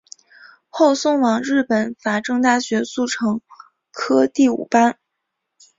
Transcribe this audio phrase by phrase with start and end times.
[0.67, 3.39] 后送往日本法政大学速成
[3.91, 4.97] 科第五班。